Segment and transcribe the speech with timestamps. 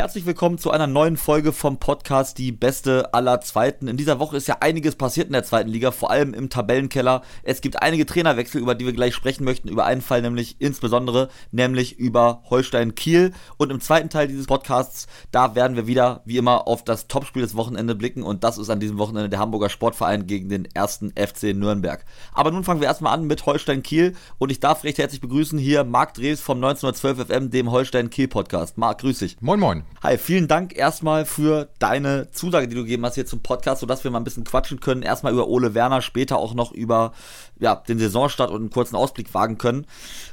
[0.00, 3.86] Herzlich willkommen zu einer neuen Folge vom Podcast Die Beste aller Zweiten.
[3.86, 7.20] In dieser Woche ist ja einiges passiert in der zweiten Liga, vor allem im Tabellenkeller.
[7.42, 11.28] Es gibt einige Trainerwechsel, über die wir gleich sprechen möchten, über einen Fall nämlich insbesondere,
[11.52, 13.34] nämlich über Holstein Kiel.
[13.58, 17.42] Und im zweiten Teil dieses Podcasts, da werden wir wieder, wie immer, auf das Topspiel
[17.42, 18.22] des Wochenende blicken.
[18.22, 22.06] Und das ist an diesem Wochenende der Hamburger Sportverein gegen den ersten FC Nürnberg.
[22.32, 24.16] Aber nun fangen wir erstmal an mit Holstein Kiel.
[24.38, 28.28] Und ich darf recht herzlich begrüßen hier Marc Drews vom 1912 FM, dem Holstein Kiel
[28.28, 28.78] Podcast.
[28.78, 29.36] Marc, grüß dich.
[29.42, 29.89] Moin, moin.
[30.02, 34.02] Hi, vielen Dank erstmal für deine Zusage, die du gegeben hast hier zum Podcast, sodass
[34.02, 35.02] wir mal ein bisschen quatschen können.
[35.02, 37.12] Erstmal über Ole Werner, später auch noch über
[37.58, 39.86] ja, den Saisonstart und einen kurzen Ausblick wagen können.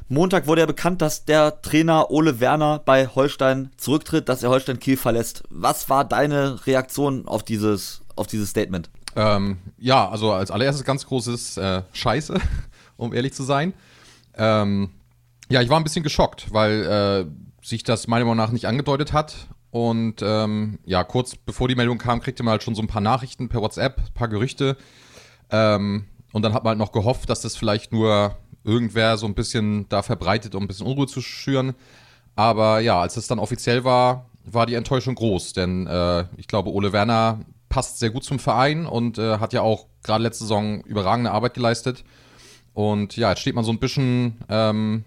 [0.07, 4.79] Montag wurde ja bekannt, dass der Trainer Ole Werner bei Holstein zurücktritt, dass er Holstein
[4.79, 5.43] Kiel verlässt.
[5.49, 8.89] Was war deine Reaktion auf dieses, auf dieses Statement?
[9.17, 12.39] Ähm, ja, also als allererstes ganz großes äh, Scheiße,
[12.97, 13.73] um ehrlich zu sein.
[14.35, 14.91] Ähm,
[15.49, 19.11] ja, ich war ein bisschen geschockt, weil äh, sich das meiner Meinung nach nicht angedeutet
[19.11, 22.87] hat und ähm, ja, kurz bevor die Meldung kam, kriegte man halt schon so ein
[22.87, 24.77] paar Nachrichten per WhatsApp, ein paar Gerüchte.
[25.51, 29.33] Ähm, und dann hat man halt noch gehofft, dass das vielleicht nur irgendwer so ein
[29.33, 31.73] bisschen da verbreitet, um ein bisschen Unruhe zu schüren.
[32.35, 35.53] Aber ja, als es dann offiziell war, war die Enttäuschung groß.
[35.53, 39.61] Denn äh, ich glaube, Ole Werner passt sehr gut zum Verein und äh, hat ja
[39.61, 42.05] auch gerade letzte Saison überragende Arbeit geleistet.
[42.73, 45.03] Und ja, jetzt steht man so ein bisschen ähm,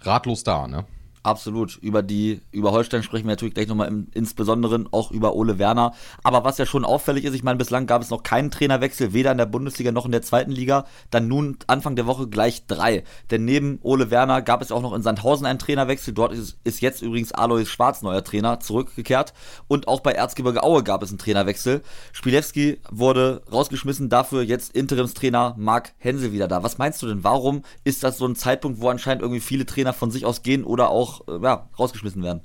[0.00, 0.84] ratlos da, ne?
[1.26, 1.76] Absolut.
[1.78, 5.92] Über die, über Holstein sprechen wir natürlich gleich nochmal im, insbesondere auch über Ole Werner.
[6.22, 9.32] Aber was ja schon auffällig ist, ich meine, bislang gab es noch keinen Trainerwechsel, weder
[9.32, 10.84] in der Bundesliga noch in der zweiten Liga.
[11.10, 13.02] Dann nun Anfang der Woche gleich drei.
[13.32, 16.14] Denn neben Ole Werner gab es auch noch in Sandhausen einen Trainerwechsel.
[16.14, 19.34] Dort ist, ist jetzt übrigens Alois Schwarz neuer Trainer zurückgekehrt.
[19.66, 21.82] Und auch bei Erzgebirge Aue gab es einen Trainerwechsel.
[22.12, 26.62] Spielewski wurde rausgeschmissen, dafür jetzt Interimstrainer Marc Hensel wieder da.
[26.62, 27.24] Was meinst du denn?
[27.24, 30.62] Warum ist das so ein Zeitpunkt, wo anscheinend irgendwie viele Trainer von sich aus gehen
[30.62, 32.40] oder auch äh, ja, rausgeschmissen werden?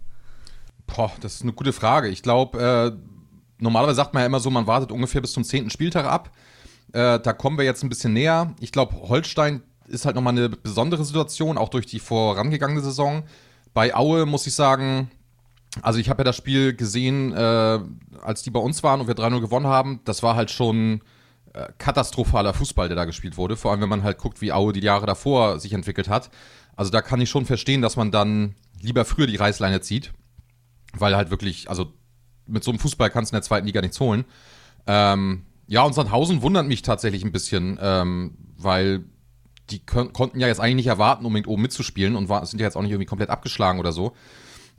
[0.87, 2.09] Boah, das ist eine gute Frage.
[2.09, 2.91] Ich glaube, äh,
[3.59, 6.31] normalerweise sagt man ja immer so, man wartet ungefähr bis zum zehnten Spieltag ab.
[6.93, 8.53] Äh, da kommen wir jetzt ein bisschen näher.
[8.59, 13.23] Ich glaube, Holstein ist halt nochmal eine besondere Situation, auch durch die vorangegangene Saison.
[13.73, 15.09] Bei Aue muss ich sagen,
[15.81, 17.79] also ich habe ja das Spiel gesehen, äh,
[18.21, 20.01] als die bei uns waren und wir 3-0 gewonnen haben.
[20.03, 21.01] Das war halt schon
[21.53, 23.55] äh, katastrophaler Fußball, der da gespielt wurde.
[23.55, 26.29] Vor allem, wenn man halt guckt, wie Aue die Jahre davor sich entwickelt hat.
[26.81, 30.13] Also da kann ich schon verstehen, dass man dann lieber früher die Reißleine zieht,
[30.97, 31.93] weil halt wirklich, also
[32.47, 34.25] mit so einem Fußball kannst du in der zweiten Liga nichts holen.
[34.87, 39.03] Ähm, ja, und Sandhausen wundert mich tatsächlich ein bisschen, ähm, weil
[39.69, 42.81] die konnten ja jetzt eigentlich nicht erwarten, unbedingt oben mitzuspielen und sind ja jetzt auch
[42.81, 44.13] nicht irgendwie komplett abgeschlagen oder so.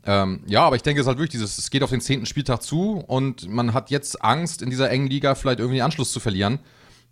[0.04, 2.26] Ähm, ja, aber ich denke, es ist halt wirklich dieses, es geht auf den zehnten
[2.26, 6.10] Spieltag zu und man hat jetzt Angst, in dieser engen Liga vielleicht irgendwie den Anschluss
[6.10, 6.58] zu verlieren.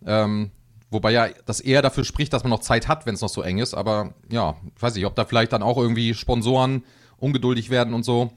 [0.04, 0.50] Ähm,
[0.90, 3.42] Wobei ja das eher dafür spricht, dass man noch Zeit hat, wenn es noch so
[3.42, 3.74] eng ist.
[3.74, 6.84] Aber ja, ich weiß nicht, ob da vielleicht dann auch irgendwie Sponsoren
[7.18, 8.32] ungeduldig werden und so.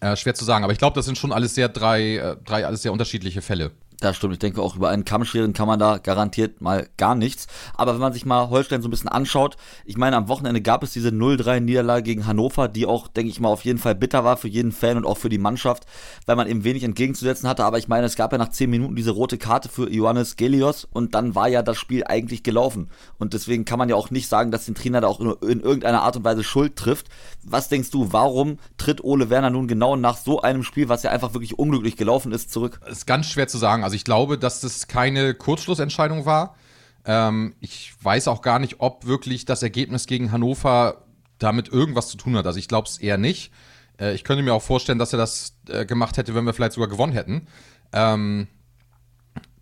[0.00, 0.64] Äh, schwer zu sagen.
[0.64, 3.72] Aber ich glaube, das sind schon alles sehr drei, äh, drei alles sehr unterschiedliche Fälle.
[4.00, 7.14] Das stimmt, ich denke auch über einen Kamm scheren kann man da garantiert mal gar
[7.14, 7.46] nichts.
[7.74, 10.82] Aber wenn man sich mal Holstein so ein bisschen anschaut, ich meine, am Wochenende gab
[10.82, 14.36] es diese 0-3-Niederlage gegen Hannover, die auch, denke ich mal, auf jeden Fall bitter war
[14.36, 15.86] für jeden Fan und auch für die Mannschaft,
[16.26, 17.64] weil man eben wenig entgegenzusetzen hatte.
[17.64, 20.84] Aber ich meine, es gab ja nach 10 Minuten diese rote Karte für Johannes Gelios
[20.84, 22.90] und dann war ja das Spiel eigentlich gelaufen.
[23.18, 25.60] Und deswegen kann man ja auch nicht sagen, dass den Trainer da auch in, in
[25.60, 27.08] irgendeiner Art und Weise Schuld trifft.
[27.44, 31.10] Was denkst du, warum tritt Ole Werner nun genau nach so einem Spiel, was ja
[31.10, 32.80] einfach wirklich unglücklich gelaufen ist, zurück?
[32.84, 33.85] Das ist ganz schwer zu sagen.
[33.86, 36.56] Also ich glaube, dass das keine Kurzschlussentscheidung war.
[37.04, 41.04] Ähm, ich weiß auch gar nicht, ob wirklich das Ergebnis gegen Hannover
[41.38, 42.48] damit irgendwas zu tun hat.
[42.48, 43.52] Also ich glaube es eher nicht.
[44.00, 46.72] Äh, ich könnte mir auch vorstellen, dass er das äh, gemacht hätte, wenn wir vielleicht
[46.72, 47.46] sogar gewonnen hätten.
[47.92, 48.48] Ähm,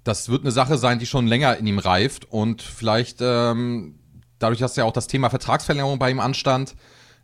[0.04, 3.98] das wird eine Sache sein, die schon länger in ihm reift und vielleicht ähm,
[4.38, 6.76] dadurch, dass ja auch das Thema Vertragsverlängerung bei ihm anstand,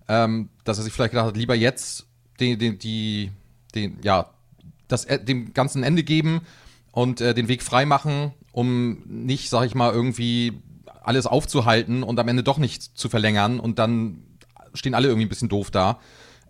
[0.07, 2.09] ähm, dass er sich vielleicht gedacht hat, lieber jetzt
[2.41, 3.33] den, den, die,
[3.75, 4.35] den, ja,
[4.87, 6.43] das, äh, dem ganzen Ende geben
[6.93, 10.61] und äh, den Weg frei machen, um nicht, sag ich mal, irgendwie
[11.03, 14.23] alles aufzuhalten und am Ende doch nicht zu verlängern und dann
[14.75, 15.99] stehen alle irgendwie ein bisschen doof da.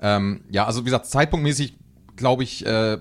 [0.03, 1.79] Ähm, ja, also wie gesagt, zeitpunktmäßig
[2.17, 2.99] glaube ich, äh,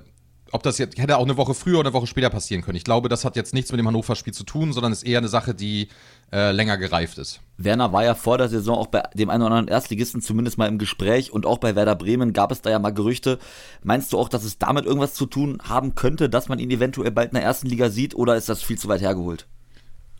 [0.52, 2.76] ob das jetzt hätte auch eine Woche früher oder eine Woche später passieren können.
[2.76, 5.28] Ich glaube, das hat jetzt nichts mit dem Hannover-Spiel zu tun, sondern ist eher eine
[5.28, 5.90] Sache, die
[6.32, 7.42] äh, länger gereift ist.
[7.58, 10.68] Werner war ja vor der Saison auch bei dem einen oder anderen Erstligisten zumindest mal
[10.68, 13.40] im Gespräch und auch bei Werder Bremen gab es da ja mal Gerüchte.
[13.84, 17.12] Meinst du auch, dass es damit irgendwas zu tun haben könnte, dass man ihn eventuell
[17.12, 19.48] bald in der ersten Liga sieht oder ist das viel zu weit hergeholt?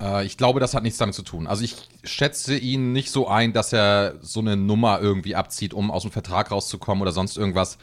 [0.02, 1.48] Äh, ich glaube, das hat nichts damit zu tun.
[1.48, 5.92] Also ich schätze ihn nicht so ein, dass er so eine Nummer irgendwie abzieht, um
[5.92, 7.78] aus dem Vertrag rauszukommen oder sonst irgendwas.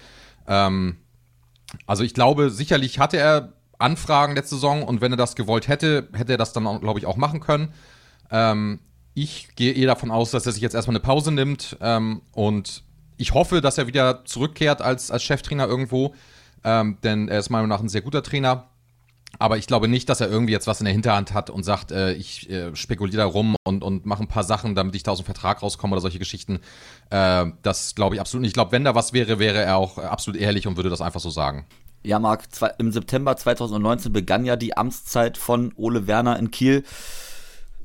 [0.49, 0.97] Ähm,
[1.87, 6.09] Also ich glaube, sicherlich hatte er Anfragen letzte Saison und wenn er das gewollt hätte,
[6.13, 7.73] hätte er das dann, glaube ich, auch machen können.
[8.31, 8.81] Ähm,
[9.15, 12.83] ich gehe eher davon aus, dass er sich jetzt erstmal eine Pause nimmt ähm, und
[13.17, 16.15] ich hoffe, dass er wieder zurückkehrt als, als Cheftrainer irgendwo,
[16.65, 18.69] ähm, denn er ist meiner Meinung nach ein sehr guter Trainer.
[19.39, 21.93] Aber ich glaube nicht, dass er irgendwie jetzt was in der Hinterhand hat und sagt,
[21.93, 25.13] äh, ich äh, spekuliere da rum und, und mache ein paar Sachen, damit ich da
[25.13, 26.61] aus dem Vertrag rauskomme oder solche Geschichten.
[27.11, 28.51] Äh, das glaube ich absolut nicht.
[28.51, 31.21] Ich glaube, wenn da was wäre, wäre er auch absolut ehrlich und würde das einfach
[31.21, 31.67] so sagen.
[32.03, 32.45] Ja, Marc,
[32.79, 36.85] im September 2019 begann ja die Amtszeit von Ole Werner in Kiel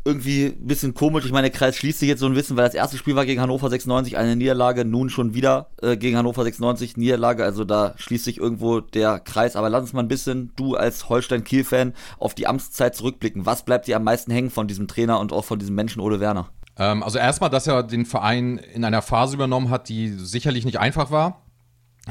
[0.03, 1.25] irgendwie ein bisschen komisch.
[1.25, 3.25] Ich meine, der Kreis schließt sich jetzt so ein bisschen, weil das erste Spiel war
[3.25, 7.43] gegen Hannover 96 eine Niederlage, nun schon wieder äh, gegen Hannover 96 Niederlage.
[7.43, 9.55] Also da schließt sich irgendwo der Kreis.
[9.55, 13.45] Aber lass uns mal ein bisschen, du als Holstein-Kiel-Fan, auf die Amtszeit zurückblicken.
[13.45, 16.19] Was bleibt dir am meisten hängen von diesem Trainer und auch von diesem Menschen Ole
[16.19, 16.49] Werner?
[16.77, 20.79] Ähm, also erstmal, dass er den Verein in einer Phase übernommen hat, die sicherlich nicht
[20.79, 21.41] einfach war.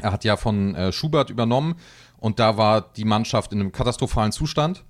[0.01, 1.75] Er hat ja von äh, Schubert übernommen
[2.17, 4.85] und da war die Mannschaft in einem katastrophalen Zustand.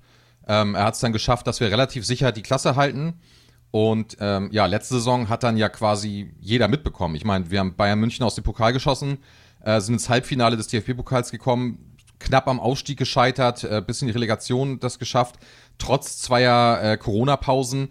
[0.46, 3.14] Ähm, er hat es dann geschafft, dass wir relativ sicher die Klasse halten.
[3.70, 7.14] Und ähm, ja, letzte Saison hat dann ja quasi jeder mitbekommen.
[7.14, 9.18] Ich meine, wir haben Bayern München aus dem Pokal geschossen,
[9.62, 14.12] äh, sind ins Halbfinale des DFB-Pokals gekommen, knapp am Aufstieg gescheitert, äh, bis in die
[14.12, 15.36] Relegation das geschafft,
[15.78, 17.88] trotz zweier äh, Corona-Pausen.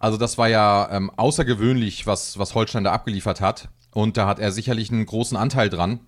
[0.00, 3.68] Also das war ja ähm, außergewöhnlich, was, was Holstein da abgeliefert hat.
[3.92, 6.00] Und da hat er sicherlich einen großen Anteil dran.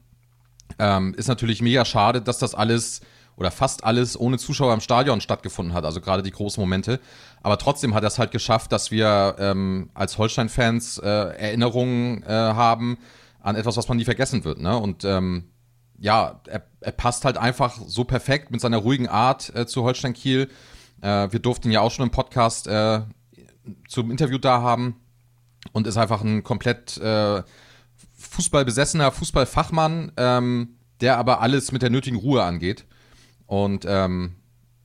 [0.79, 3.03] Ähm, ist natürlich mega schade, dass das alles
[3.43, 7.01] oder fast alles ohne Zuschauer im Stadion stattgefunden hat, also gerade die großen Momente.
[7.43, 12.29] Aber trotzdem hat er es halt geschafft, dass wir ähm, als Holstein-Fans äh, Erinnerungen äh,
[12.29, 12.99] haben
[13.41, 14.61] an etwas, was man nie vergessen wird.
[14.61, 14.79] Ne?
[14.79, 15.49] Und ähm,
[15.99, 20.15] ja, er, er, passt halt einfach so perfekt mit seiner ruhigen Art äh, zu Holstein
[20.15, 20.49] Kiel.
[21.01, 23.01] Äh, wir durften ja auch schon im Podcast äh,
[23.89, 25.01] zum Interview da haben
[25.73, 27.43] und ist einfach ein komplett äh,
[28.19, 32.85] Fußballbesessener Fußballfachmann, ähm, der aber alles mit der nötigen Ruhe angeht.
[33.53, 34.37] Und ähm,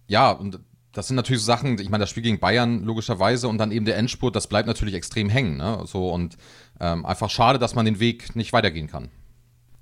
[0.07, 0.59] ja, und
[0.91, 3.85] das sind natürlich so Sachen, ich meine, das Spiel gegen Bayern logischerweise und dann eben
[3.85, 5.55] der Endspurt, das bleibt natürlich extrem hängen.
[5.55, 5.83] Ne?
[5.85, 6.35] So, und
[6.81, 9.07] ähm, einfach schade, dass man den Weg nicht weitergehen kann.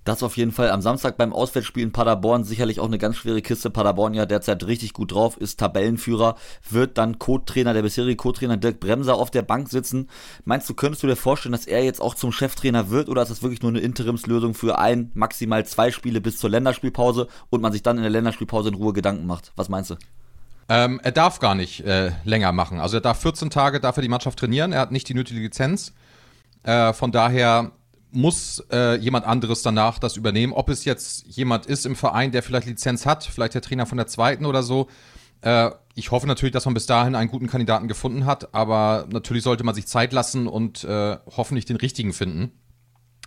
[0.06, 3.42] Das auf jeden Fall am Samstag beim Auswärtsspiel in Paderborn sicherlich auch eine ganz schwere
[3.42, 3.72] Kiste.
[3.72, 6.36] Paderborn ja derzeit richtig gut drauf, ist Tabellenführer,
[6.70, 10.08] wird dann Co-Trainer, der bisherige Co-Trainer Dirk Bremser auf der Bank sitzen.
[10.44, 13.32] Meinst du, könntest du dir vorstellen, dass er jetzt auch zum Cheftrainer wird oder ist
[13.32, 17.72] das wirklich nur eine Interimslösung für ein, maximal zwei Spiele bis zur Länderspielpause und man
[17.72, 19.54] sich dann in der Länderspielpause in Ruhe Gedanken macht?
[19.56, 19.96] Was meinst du?
[20.70, 22.80] Ähm, er darf gar nicht äh, länger machen.
[22.80, 24.72] Also er darf 14 Tage, darf er die Mannschaft trainieren.
[24.72, 25.94] Er hat nicht die nötige Lizenz.
[26.62, 27.72] Äh, von daher
[28.16, 30.54] muss äh, jemand anderes danach das übernehmen.
[30.54, 33.98] Ob es jetzt jemand ist im Verein, der vielleicht Lizenz hat, vielleicht der Trainer von
[33.98, 34.88] der zweiten oder so.
[35.42, 39.44] Äh, ich hoffe natürlich, dass man bis dahin einen guten Kandidaten gefunden hat, aber natürlich
[39.44, 42.52] sollte man sich Zeit lassen und äh, hoffentlich den richtigen finden.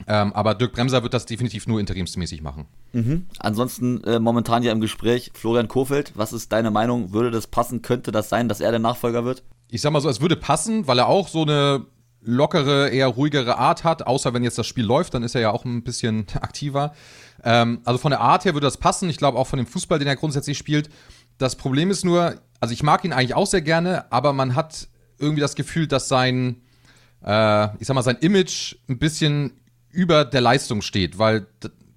[0.06, 2.66] Ähm, aber Dirk Bremser wird das definitiv nur interimsmäßig machen.
[2.92, 3.26] Mhm.
[3.40, 6.12] Ansonsten äh, momentan ja im Gespräch Florian Kofeld.
[6.14, 7.12] Was ist deine Meinung?
[7.12, 7.82] Würde das passen?
[7.82, 9.42] Könnte das sein, dass er der Nachfolger wird?
[9.70, 11.84] Ich sag mal so, es würde passen, weil er auch so eine
[12.28, 15.50] lockere, eher ruhigere Art hat, außer wenn jetzt das Spiel läuft, dann ist er ja
[15.50, 16.92] auch ein bisschen aktiver.
[17.42, 19.08] Ähm, also von der Art her würde das passen.
[19.08, 20.90] Ich glaube auch von dem Fußball, den er grundsätzlich spielt.
[21.38, 24.88] Das Problem ist nur, also ich mag ihn eigentlich auch sehr gerne, aber man hat
[25.18, 26.60] irgendwie das Gefühl, dass sein,
[27.24, 29.52] äh, ich sag mal, sein Image ein bisschen
[29.90, 31.46] über der Leistung steht, weil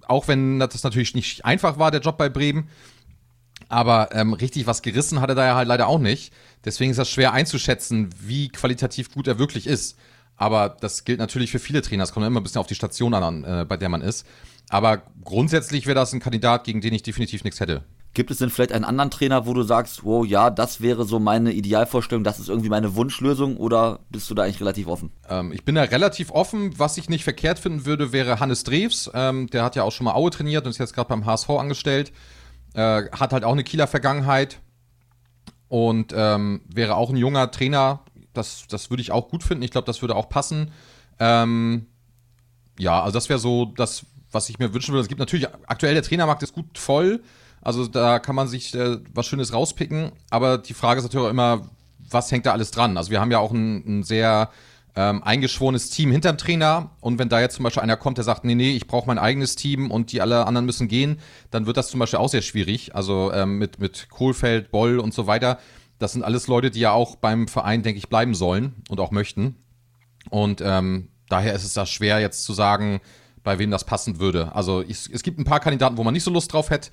[0.08, 2.68] auch wenn das natürlich nicht einfach war, der Job bei Bremen,
[3.68, 6.32] aber ähm, richtig was gerissen hat er da ja halt leider auch nicht.
[6.64, 9.98] Deswegen ist das schwer einzuschätzen, wie qualitativ gut er wirklich ist.
[10.42, 12.02] Aber das gilt natürlich für viele Trainer.
[12.02, 14.26] Es kommt immer ein bisschen auf die Station an, äh, bei der man ist.
[14.68, 17.84] Aber grundsätzlich wäre das ein Kandidat, gegen den ich definitiv nichts hätte.
[18.12, 21.20] Gibt es denn vielleicht einen anderen Trainer, wo du sagst, wow, ja, das wäre so
[21.20, 25.12] meine Idealvorstellung, das ist irgendwie meine Wunschlösung oder bist du da eigentlich relativ offen?
[25.28, 26.76] Ähm, ich bin da relativ offen.
[26.76, 29.12] Was ich nicht verkehrt finden würde, wäre Hannes Drews.
[29.14, 31.50] Ähm, der hat ja auch schon mal Aue trainiert und ist jetzt gerade beim HSV
[31.50, 32.10] angestellt.
[32.74, 34.58] Äh, hat halt auch eine Kieler Vergangenheit
[35.68, 38.00] und ähm, wäre auch ein junger Trainer,
[38.32, 39.62] das, das würde ich auch gut finden.
[39.62, 40.72] Ich glaube, das würde auch passen.
[41.18, 41.86] Ähm,
[42.78, 45.02] ja, also das wäre so das, was ich mir wünschen würde.
[45.02, 47.22] Es gibt natürlich, aktuell der Trainermarkt ist gut voll.
[47.60, 50.12] Also da kann man sich äh, was Schönes rauspicken.
[50.30, 52.96] Aber die Frage ist natürlich auch immer, was hängt da alles dran?
[52.96, 54.50] Also wir haben ja auch ein, ein sehr
[54.94, 56.90] ähm, eingeschworenes Team hinterm Trainer.
[57.00, 59.18] Und wenn da jetzt zum Beispiel einer kommt, der sagt, nee, nee, ich brauche mein
[59.18, 61.18] eigenes Team und die alle anderen müssen gehen,
[61.50, 62.94] dann wird das zum Beispiel auch sehr schwierig.
[62.94, 65.58] Also ähm, mit, mit Kohlfeld, Boll und so weiter.
[65.98, 69.10] Das sind alles Leute, die ja auch beim Verein, denke ich, bleiben sollen und auch
[69.10, 69.56] möchten.
[70.30, 73.00] Und ähm, daher ist es da schwer jetzt zu sagen,
[73.42, 74.54] bei wem das passen würde.
[74.54, 76.90] Also ich, es gibt ein paar Kandidaten, wo man nicht so Lust drauf hätte.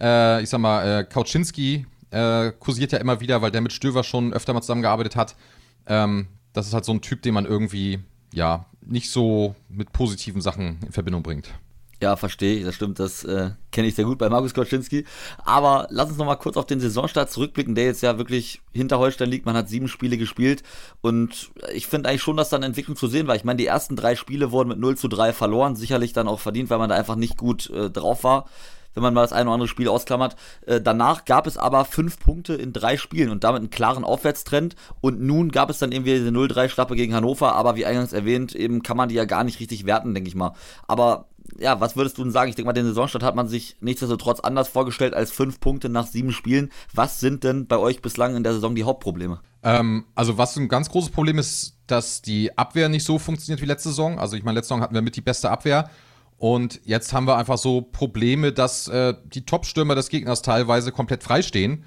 [0.00, 4.02] Äh, ich sag mal, äh, Kauczynski äh, kursiert ja immer wieder, weil der mit Stöver
[4.04, 5.36] schon öfter mal zusammengearbeitet hat.
[5.86, 8.00] Ähm, das ist halt so ein Typ, den man irgendwie,
[8.32, 11.52] ja, nicht so mit positiven Sachen in Verbindung bringt.
[12.02, 15.04] Ja, verstehe ich, das stimmt, das äh, kenne ich sehr gut bei Markus Koczynski.
[15.44, 19.28] Aber lass uns nochmal kurz auf den Saisonstart zurückblicken, der jetzt ja wirklich hinter Holstein
[19.28, 19.44] liegt.
[19.44, 20.62] Man hat sieben Spiele gespielt
[21.02, 23.36] und ich finde eigentlich schon, dass da eine Entwicklung zu sehen war.
[23.36, 26.40] Ich meine, die ersten drei Spiele wurden mit 0 zu 3 verloren, sicherlich dann auch
[26.40, 28.46] verdient, weil man da einfach nicht gut äh, drauf war
[28.94, 30.36] wenn man mal das eine oder andere Spiel ausklammert.
[30.66, 34.74] Äh, danach gab es aber fünf Punkte in drei Spielen und damit einen klaren Aufwärtstrend.
[35.00, 38.82] Und nun gab es dann irgendwie diese 0-3-Schlappe gegen Hannover, aber wie eingangs erwähnt, eben
[38.82, 40.54] kann man die ja gar nicht richtig werten, denke ich mal.
[40.86, 41.26] Aber
[41.58, 42.48] ja, was würdest du denn sagen?
[42.48, 46.06] Ich denke mal, den Saisonstart hat man sich nichtsdestotrotz anders vorgestellt als fünf Punkte nach
[46.06, 46.70] sieben Spielen.
[46.94, 49.40] Was sind denn bei euch bislang in der Saison die Hauptprobleme?
[49.62, 53.66] Ähm, also, was ein ganz großes Problem ist, dass die Abwehr nicht so funktioniert wie
[53.66, 54.18] letzte Saison.
[54.18, 55.90] Also, ich meine, letzte Saison hatten wir mit die beste Abwehr.
[56.38, 61.22] Und jetzt haben wir einfach so Probleme, dass äh, die Top-Stürmer des Gegners teilweise komplett
[61.22, 61.84] freistehen,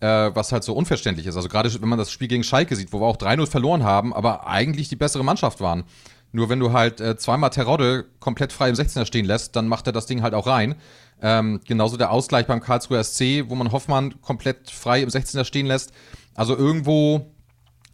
[0.00, 1.36] äh, was halt so unverständlich ist.
[1.36, 4.12] Also gerade wenn man das Spiel gegen Schalke sieht, wo wir auch 3-0 verloren haben,
[4.12, 5.84] aber eigentlich die bessere Mannschaft waren.
[6.32, 9.86] Nur wenn du halt äh, zweimal Terodde komplett frei im 16er stehen lässt, dann macht
[9.86, 10.74] er das Ding halt auch rein.
[11.22, 15.66] Ähm, genauso der Ausgleich beim Karlsruher SC, wo man Hoffmann komplett frei im 16er stehen
[15.66, 15.92] lässt.
[16.34, 17.32] Also irgendwo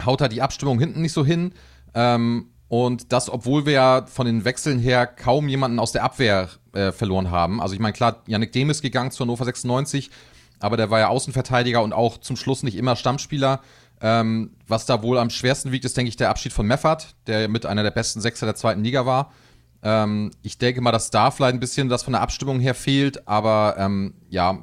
[0.04, 1.52] haut er die Abstimmung hinten nicht so hin.
[1.94, 6.48] Ähm, und das, obwohl wir ja von den Wechseln her kaum jemanden aus der Abwehr
[6.72, 7.60] äh, verloren haben.
[7.60, 10.10] Also ich meine, klar, Yannick Dehm ist gegangen zu Hannover 96,
[10.58, 13.60] aber der war ja Außenverteidiger und auch zum Schluss nicht immer Stammspieler.
[14.02, 17.48] Ähm, was da wohl am schwersten wiegt, ist, denke ich, der Abschied von Meffert, der
[17.48, 19.32] mit einer der besten Sechser der zweiten Liga war.
[19.82, 23.26] Ähm, ich denke mal, dass da vielleicht ein bisschen das von der Abstimmung her fehlt,
[23.28, 24.58] aber ähm, ja,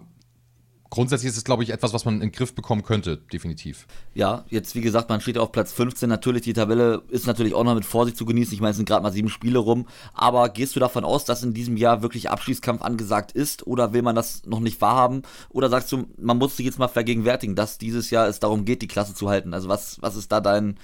[0.89, 3.85] grundsätzlich ist es, glaube ich, etwas, was man in den Griff bekommen könnte, definitiv.
[4.13, 6.09] Ja, jetzt wie gesagt, man steht auf Platz 15.
[6.09, 8.53] Natürlich, die Tabelle ist natürlich auch noch mit Vorsicht zu genießen.
[8.53, 9.87] Ich meine, es sind gerade mal sieben Spiele rum.
[10.13, 13.67] Aber gehst du davon aus, dass in diesem Jahr wirklich Abschießkampf angesagt ist?
[13.67, 15.23] Oder will man das noch nicht wahrhaben?
[15.49, 18.81] Oder sagst du, man muss sich jetzt mal vergegenwärtigen, dass dieses Jahr es darum geht,
[18.81, 19.53] die Klasse zu halten?
[19.53, 20.77] Also was, was ist da dein,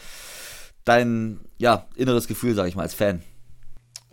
[0.84, 3.22] dein ja, inneres Gefühl, sage ich mal, als Fan?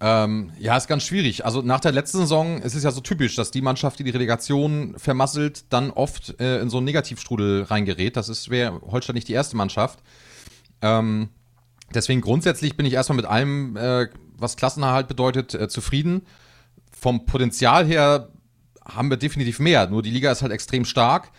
[0.05, 1.45] Ähm, ja, ist ganz schwierig.
[1.45, 4.11] Also nach der letzten Saison ist es ja so typisch, dass die Mannschaft, die die
[4.11, 8.17] Relegation vermasselt, dann oft äh, in so einen Negativstrudel reingerät.
[8.17, 10.01] Das ist wäre Holstein nicht die erste Mannschaft.
[10.81, 11.29] Ähm,
[11.95, 16.27] deswegen grundsätzlich bin ich erstmal mit allem, äh, was Klassenerhalt bedeutet, äh, zufrieden.
[16.91, 18.33] Vom Potenzial her
[18.85, 19.87] haben wir definitiv mehr.
[19.87, 21.31] Nur die Liga ist halt extrem stark.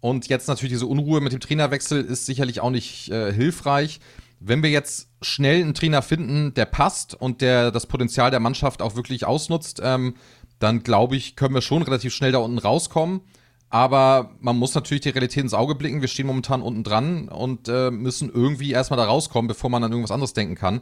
[0.00, 4.00] Und jetzt natürlich diese Unruhe mit dem Trainerwechsel ist sicherlich auch nicht äh, hilfreich
[4.40, 8.82] wenn wir jetzt schnell einen Trainer finden, der passt und der das Potenzial der Mannschaft
[8.82, 10.14] auch wirklich ausnutzt, ähm,
[10.58, 13.20] dann glaube ich, können wir schon relativ schnell da unten rauskommen.
[13.70, 16.00] Aber man muss natürlich die Realität ins Auge blicken.
[16.00, 19.90] Wir stehen momentan unten dran und äh, müssen irgendwie erstmal da rauskommen, bevor man an
[19.90, 20.80] irgendwas anderes denken kann.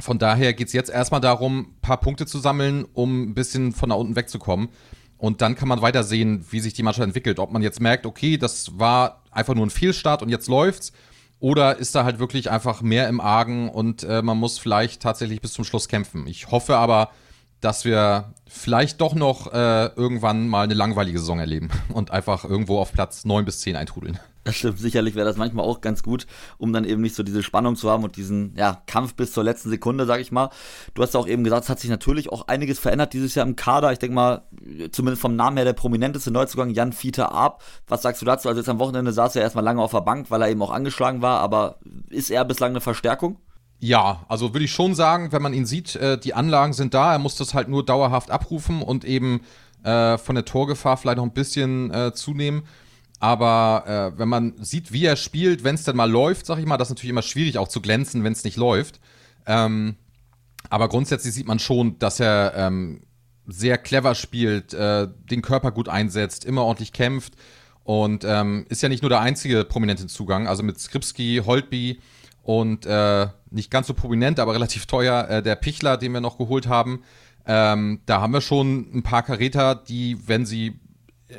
[0.00, 3.72] Von daher geht es jetzt erstmal darum, ein paar Punkte zu sammeln, um ein bisschen
[3.72, 4.68] von da unten wegzukommen.
[5.18, 7.38] Und dann kann man weiter sehen, wie sich die Mannschaft entwickelt.
[7.38, 10.92] Ob man jetzt merkt, okay, das war einfach nur ein Fehlstart und jetzt läuft's
[11.40, 15.40] oder ist da halt wirklich einfach mehr im Argen und äh, man muss vielleicht tatsächlich
[15.40, 16.26] bis zum Schluss kämpfen?
[16.26, 17.10] Ich hoffe aber,
[17.60, 22.78] dass wir vielleicht doch noch äh, irgendwann mal eine langweilige Saison erleben und einfach irgendwo
[22.78, 24.18] auf Platz 9 bis 10 eintrudeln.
[24.44, 26.26] Das stimmt, sicherlich wäre das manchmal auch ganz gut,
[26.56, 29.44] um dann eben nicht so diese Spannung zu haben und diesen ja, Kampf bis zur
[29.44, 30.48] letzten Sekunde, sag ich mal.
[30.94, 33.56] Du hast auch eben gesagt, es hat sich natürlich auch einiges verändert dieses Jahr im
[33.56, 33.92] Kader.
[33.92, 34.47] Ich denke mal,
[34.92, 37.62] zumindest vom Namen her der prominenteste Neuzugang, Jan Fiete Arp.
[37.86, 38.48] Was sagst du dazu?
[38.48, 40.70] Also jetzt am Wochenende saß er erstmal lange auf der Bank, weil er eben auch
[40.70, 41.78] angeschlagen war, aber
[42.10, 43.38] ist er bislang eine Verstärkung?
[43.80, 47.12] Ja, also würde ich schon sagen, wenn man ihn sieht, äh, die Anlagen sind da,
[47.12, 49.40] er muss das halt nur dauerhaft abrufen und eben
[49.84, 52.64] äh, von der Torgefahr vielleicht noch ein bisschen äh, zunehmen.
[53.20, 56.76] Aber wenn man sieht, wie er spielt, wenn es denn mal läuft, sag ich mal,
[56.76, 59.00] das ist natürlich immer schwierig auch zu glänzen, wenn es nicht läuft.
[59.44, 59.96] Ähm,
[60.70, 63.02] aber grundsätzlich sieht man schon, dass er ähm,
[63.48, 67.34] sehr clever spielt, äh, den Körper gut einsetzt, immer ordentlich kämpft
[67.82, 70.46] und ähm, ist ja nicht nur der einzige prominente Zugang.
[70.46, 72.00] Also mit Skripski, Holtby
[72.42, 76.36] und äh, nicht ganz so prominent, aber relativ teuer, äh, der Pichler, den wir noch
[76.36, 77.02] geholt haben.
[77.46, 80.78] Ähm, da haben wir schon ein paar Karäter, die, wenn sie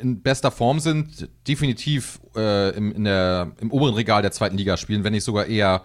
[0.02, 5.04] in bester Form sind, definitiv äh, im, der, im oberen Regal der zweiten Liga spielen,
[5.04, 5.84] wenn nicht sogar eher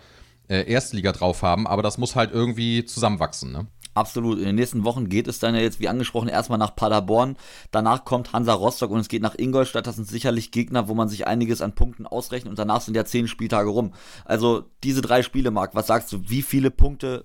[0.48, 1.66] äh, Erstliga drauf haben.
[1.66, 3.52] Aber das muss halt irgendwie zusammenwachsen.
[3.52, 3.66] Ne?
[3.94, 4.38] Absolut.
[4.38, 7.36] In den nächsten Wochen geht es dann ja jetzt, wie angesprochen, erstmal nach Paderborn.
[7.70, 9.86] Danach kommt Hansa Rostock und es geht nach Ingolstadt.
[9.86, 13.04] Das sind sicherlich Gegner, wo man sich einiges an Punkten ausrechnet und danach sind ja
[13.04, 13.94] zehn Spieltage rum.
[14.24, 16.22] Also diese drei Spiele, Marc, was sagst du?
[16.28, 17.22] Wie viele Punkte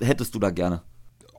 [0.00, 0.82] hättest du da gerne?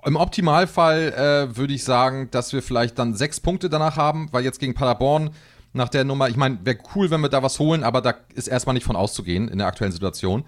[0.05, 4.43] Im Optimalfall äh, würde ich sagen, dass wir vielleicht dann sechs Punkte danach haben, weil
[4.43, 5.31] jetzt gegen Paderborn
[5.73, 8.47] nach der Nummer, ich meine, wäre cool, wenn wir da was holen, aber da ist
[8.47, 10.45] erstmal nicht von auszugehen in der aktuellen Situation.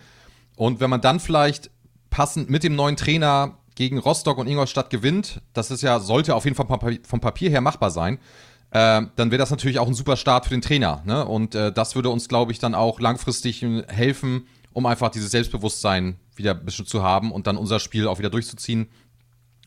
[0.55, 1.72] Und wenn man dann vielleicht
[2.10, 6.46] passend mit dem neuen Trainer gegen Rostock und Ingolstadt gewinnt, das ist ja, sollte auf
[6.46, 8.15] jeden Fall vom Papier her machbar sein,
[8.72, 11.03] äh, dann wäre das natürlich auch ein super Start für den Trainer.
[11.05, 11.24] Ne?
[11.24, 16.17] Und äh, das würde uns, glaube ich, dann auch langfristig helfen, um einfach dieses Selbstbewusstsein
[16.36, 18.89] wieder ein bisschen zu haben und dann unser Spiel auch wieder durchzuziehen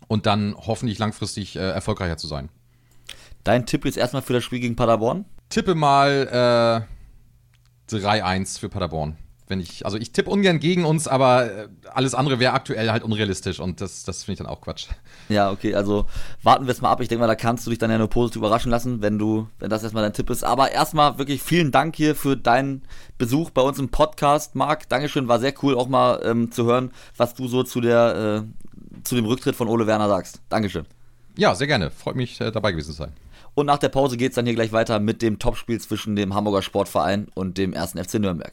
[0.09, 2.49] und dann hoffentlich langfristig äh, erfolgreicher zu sein.
[3.45, 5.25] Dein Tipp jetzt erstmal für das Spiel gegen Paderborn?
[5.50, 6.85] Tippe mal
[7.88, 9.17] äh, 3-1 für Paderborn.
[9.50, 13.02] Wenn ich, also ich tippe ungern gegen uns, aber äh, alles andere wäre aktuell halt
[13.02, 14.87] unrealistisch und das, das finde ich dann auch Quatsch.
[15.28, 16.07] Ja, okay, also
[16.45, 17.00] warten wir es mal ab.
[17.00, 19.49] Ich denke mal, da kannst du dich dann ja nur positiv überraschen lassen, wenn du,
[19.59, 20.45] wenn das erstmal dein Tipp ist.
[20.45, 22.83] Aber erstmal wirklich vielen Dank hier für deinen
[23.19, 24.88] Besuch bei uns im Podcast, Marc.
[24.88, 29.02] Dankeschön, war sehr cool auch mal ähm, zu hören, was du so zu der, äh,
[29.02, 30.42] zu dem Rücktritt von Ole Werner sagst.
[30.49, 30.87] Dankeschön.
[31.37, 31.90] Ja, sehr gerne.
[31.90, 33.12] Freut mich, äh, dabei gewesen zu sein.
[33.54, 36.35] Und nach der Pause geht es dann hier gleich weiter mit dem Topspiel zwischen dem
[36.35, 38.52] Hamburger Sportverein und dem ersten FC Nürnberg.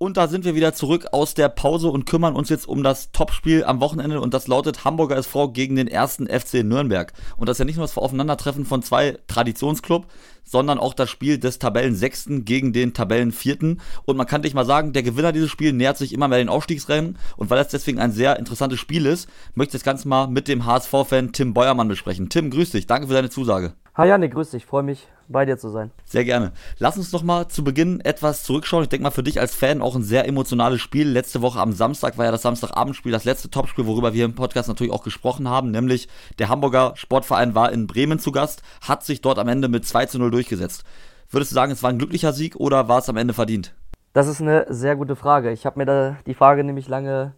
[0.00, 3.10] Und da sind wir wieder zurück aus der Pause und kümmern uns jetzt um das
[3.10, 7.12] Topspiel am Wochenende und das lautet Hamburger SV gegen den ersten FC Nürnberg.
[7.36, 10.06] Und das ist ja nicht nur das Aufeinandertreffen von zwei Traditionsclub,
[10.44, 13.80] sondern auch das Spiel des Tabellensechsten gegen den Tabellenvierten.
[14.04, 16.48] Und man kann dich mal sagen, der Gewinner dieses Spiels nähert sich immer mehr den
[16.48, 17.18] Aufstiegsrennen.
[17.36, 20.46] Und weil das deswegen ein sehr interessantes Spiel ist, möchte ich das Ganze mal mit
[20.46, 22.28] dem HSV-Fan Tim Beuermann besprechen.
[22.28, 22.86] Tim, grüß dich.
[22.86, 23.74] Danke für deine Zusage.
[23.98, 24.64] Hi Janik, grüß dich.
[24.64, 25.90] Freue mich, bei dir zu sein.
[26.04, 26.52] Sehr gerne.
[26.78, 28.84] Lass uns doch mal zu Beginn etwas zurückschauen.
[28.84, 31.08] Ich denke mal für dich als Fan auch ein sehr emotionales Spiel.
[31.08, 34.68] Letzte Woche am Samstag war ja das Samstagabendspiel, das letzte Topspiel, worüber wir im Podcast
[34.68, 36.06] natürlich auch gesprochen haben, nämlich
[36.38, 40.06] der Hamburger Sportverein war in Bremen zu Gast, hat sich dort am Ende mit 2
[40.06, 40.84] zu 0 durchgesetzt.
[41.28, 43.74] Würdest du sagen, es war ein glücklicher Sieg oder war es am Ende verdient?
[44.12, 45.50] Das ist eine sehr gute Frage.
[45.50, 47.34] Ich habe mir da die Frage nämlich lange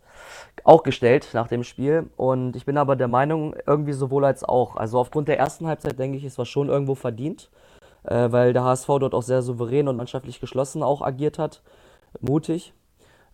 [0.65, 2.11] auch gestellt nach dem Spiel.
[2.17, 4.77] Und ich bin aber der Meinung, irgendwie sowohl als auch.
[4.77, 7.51] Also aufgrund der ersten Halbzeit denke ich, es war schon irgendwo verdient,
[8.05, 11.63] äh, weil der HSV dort auch sehr souverän und mannschaftlich geschlossen auch agiert hat.
[12.21, 12.73] Mutig.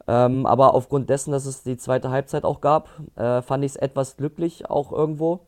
[0.08, 3.76] Ähm, aber aufgrund dessen, dass es die zweite Halbzeit auch gab, äh, fand ich es
[3.76, 5.40] etwas glücklich auch irgendwo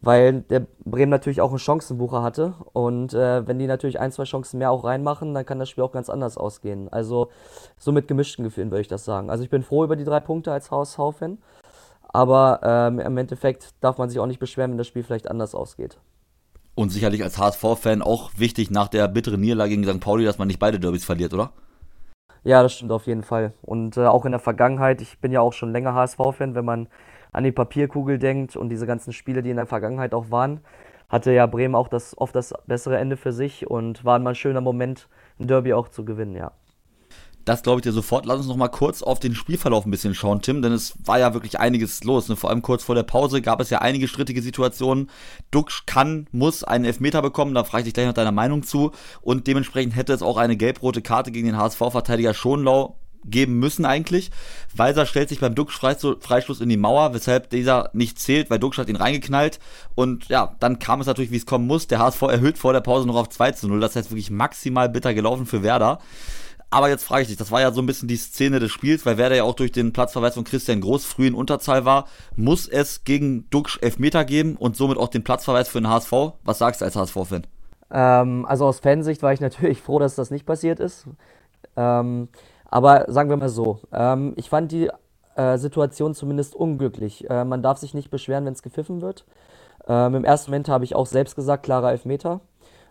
[0.00, 2.54] weil der Bremen natürlich auch einen Chancenbucher hatte.
[2.72, 5.84] Und äh, wenn die natürlich ein, zwei Chancen mehr auch reinmachen, dann kann das Spiel
[5.84, 6.88] auch ganz anders ausgehen.
[6.92, 7.30] Also
[7.78, 9.30] so mit gemischten Gefühlen würde ich das sagen.
[9.30, 11.38] Also ich bin froh über die drei Punkte als HSV-Fan.
[12.08, 15.54] Aber ähm, im Endeffekt darf man sich auch nicht beschweren, wenn das Spiel vielleicht anders
[15.54, 15.98] ausgeht.
[16.74, 20.00] Und sicherlich als HSV-Fan auch wichtig nach der bitteren Niederlage gegen St.
[20.00, 21.52] Pauli, dass man nicht beide Derbys verliert, oder?
[22.44, 23.54] Ja, das stimmt auf jeden Fall.
[23.62, 26.88] Und äh, auch in der Vergangenheit, ich bin ja auch schon länger HSV-Fan, wenn man
[27.36, 30.60] an die Papierkugel denkt und diese ganzen Spiele, die in der Vergangenheit auch waren,
[31.10, 34.36] hatte ja Bremen auch das, oft das bessere Ende für sich und war mal ein
[34.36, 36.52] schöner Moment, ein Derby auch zu gewinnen, ja.
[37.44, 38.24] Das glaube ich dir sofort.
[38.26, 41.18] Lass uns noch mal kurz auf den Spielverlauf ein bisschen schauen, Tim, denn es war
[41.18, 42.28] ja wirklich einiges los.
[42.28, 42.36] Ne?
[42.36, 45.10] Vor allem kurz vor der Pause gab es ja einige strittige Situationen.
[45.52, 48.90] Duxch kann, muss einen Elfmeter bekommen, da frage ich dich gleich nach deiner Meinung zu.
[49.20, 52.96] Und dementsprechend hätte es auch eine gelb-rote Karte gegen den HSV-Verteidiger Schonlau
[53.30, 54.30] geben müssen eigentlich.
[54.74, 58.88] Weiser stellt sich beim Duxch-Freistoß in die Mauer, weshalb dieser nicht zählt, weil Duxch hat
[58.88, 59.58] ihn reingeknallt.
[59.94, 61.86] Und ja, dann kam es natürlich, wie es kommen muss.
[61.86, 63.80] Der HSV erhöht vor der Pause noch auf 2 zu 0.
[63.80, 65.98] Das heißt wirklich maximal bitter gelaufen für Werder.
[66.70, 69.06] Aber jetzt frage ich dich, das war ja so ein bisschen die Szene des Spiels,
[69.06, 72.06] weil Werder ja auch durch den Platzverweis von Christian Groß früh in Unterzahl war.
[72.34, 76.12] Muss es gegen Duxch Elfmeter geben und somit auch den Platzverweis für den HSV?
[76.42, 77.46] Was sagst du als HSV-Fan?
[77.90, 81.06] Ähm, also aus Fansicht war ich natürlich froh, dass das nicht passiert ist.
[81.76, 82.28] Ähm,
[82.70, 84.90] aber sagen wir mal so, ähm, ich fand die
[85.36, 87.28] äh, Situation zumindest unglücklich.
[87.30, 89.24] Äh, man darf sich nicht beschweren, wenn es gepfiffen wird.
[89.86, 92.40] Ähm, Im ersten Moment habe ich auch selbst gesagt, klarer Elfmeter.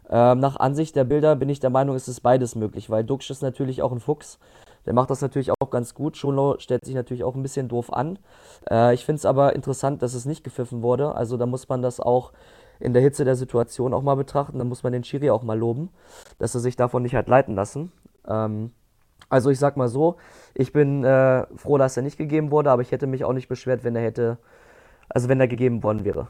[0.10, 3.30] Ähm, nach Ansicht der Bilder bin ich der Meinung, ist es beides möglich, weil Duxch
[3.32, 4.40] ist natürlich auch ein Fuchs.
[4.86, 6.16] Der macht das natürlich auch ganz gut.
[6.16, 8.20] Schonlau stellt sich natürlich auch ein bisschen doof an.
[8.70, 11.16] Äh, ich finde es aber interessant, dass es nicht gepfiffen wurde.
[11.16, 12.34] Also da muss man das auch
[12.80, 14.60] in der Hitze der Situation auch mal betrachten.
[14.60, 15.90] Da muss man den Schiri auch mal loben,
[16.38, 17.92] dass er sich davon nicht hat leiten lassen.
[18.28, 18.72] Ähm,
[19.36, 20.16] also ich sag mal so,
[20.54, 23.50] ich bin äh, froh, dass er nicht gegeben wurde, aber ich hätte mich auch nicht
[23.50, 24.38] beschwert, wenn er hätte,
[25.10, 26.30] also wenn er gegeben worden wäre.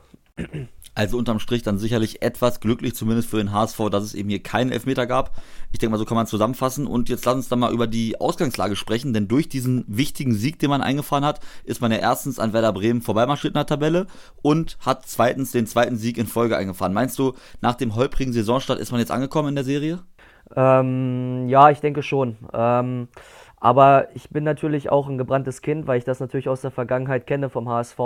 [0.95, 4.41] Also unterm Strich dann sicherlich etwas glücklich, zumindest für den HSV, dass es eben hier
[4.41, 5.35] keinen Elfmeter gab.
[5.71, 6.87] Ich denke mal, so kann man zusammenfassen.
[6.87, 10.57] Und jetzt lass uns dann mal über die Ausgangslage sprechen, denn durch diesen wichtigen Sieg,
[10.57, 14.07] den man eingefahren hat, ist man ja erstens an Werder Bremen vorbeimarschiert in der Tabelle
[14.41, 16.93] und hat zweitens den zweiten Sieg in Folge eingefahren.
[16.93, 19.99] Meinst du, nach dem holprigen Saisonstart ist man jetzt angekommen in der Serie?
[20.55, 22.37] Ähm, ja, ich denke schon.
[22.53, 23.07] Ähm,
[23.59, 27.25] aber ich bin natürlich auch ein gebranntes Kind, weil ich das natürlich aus der Vergangenheit
[27.25, 27.99] kenne vom HSV,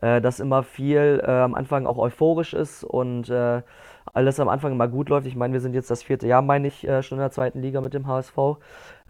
[0.00, 3.62] äh, dass immer viel äh, am Anfang auch euphorisch ist und äh,
[4.14, 5.26] alles am Anfang immer gut läuft.
[5.26, 7.60] Ich meine, wir sind jetzt das vierte Jahr, meine ich, äh, schon in der zweiten
[7.60, 8.36] Liga mit dem HSV.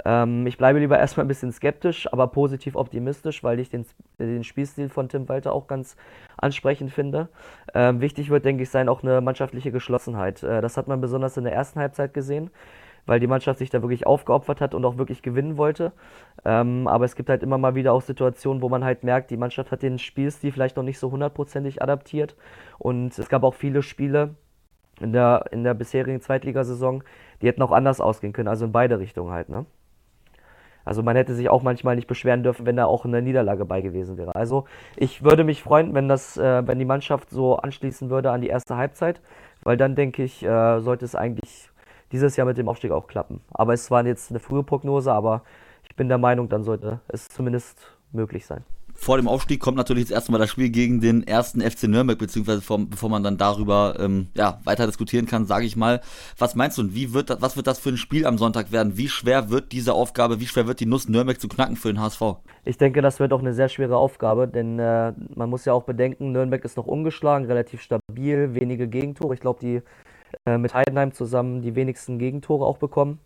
[0.05, 3.87] Ähm, ich bleibe lieber erstmal ein bisschen skeptisch, aber positiv optimistisch, weil ich den,
[4.19, 5.97] den Spielstil von Tim Walter auch ganz
[6.37, 7.29] ansprechend finde.
[7.75, 10.43] Ähm, wichtig wird, denke ich, sein auch eine mannschaftliche Geschlossenheit.
[10.43, 12.51] Äh, das hat man besonders in der ersten Halbzeit gesehen.
[13.07, 15.93] weil die Mannschaft sich da wirklich aufgeopfert hat und auch wirklich gewinnen wollte.
[16.45, 19.37] Ähm, aber es gibt halt immer mal wieder auch Situationen, wo man halt merkt, die
[19.37, 22.37] Mannschaft hat den Spielstil vielleicht noch nicht so hundertprozentig adaptiert.
[22.79, 24.35] Und es gab auch viele Spiele
[25.01, 27.03] in der, in der bisherigen Zweitligasaison,
[27.41, 29.67] die hätten auch anders ausgehen können, also in beide Richtungen halt, ne?
[30.85, 33.81] Also man hätte sich auch manchmal nicht beschweren dürfen, wenn da auch eine Niederlage bei
[33.81, 34.37] gewesen wäre.
[34.37, 38.41] Also ich würde mich freuen, wenn das, äh, wenn die Mannschaft so anschließen würde an
[38.41, 39.21] die erste Halbzeit,
[39.65, 41.71] weil dann denke ich, äh, sollte es eigentlich
[42.13, 43.41] dieses Jahr mit dem Aufstieg auch klappen.
[43.53, 45.43] Aber es war jetzt eine frühe Prognose, aber
[45.89, 48.65] ich bin der Meinung, dann sollte es zumindest möglich sein
[48.97, 52.63] vor dem Aufstieg kommt natürlich jetzt erstmal das Spiel gegen den ersten FC Nürnberg, beziehungsweise
[52.63, 56.01] vom, bevor man dann darüber ähm, ja, weiter diskutieren kann, sage ich mal,
[56.39, 58.73] was meinst du und wie wird das, was wird das für ein Spiel am Sonntag
[58.73, 58.97] werden?
[58.97, 62.01] Wie schwer wird diese Aufgabe, wie schwer wird die Nuss Nürnberg zu knacken für den
[62.01, 62.23] HSV?
[62.65, 65.85] Ich denke, das wird auch eine sehr schwere Aufgabe, denn äh, man muss ja auch
[65.85, 69.35] bedenken, Nürnberg ist noch ungeschlagen, relativ stabil, wenige Gegentore.
[69.35, 69.83] Ich glaube, die
[70.45, 73.21] äh, mit Heidenheim zusammen die wenigsten Gegentore auch bekommen.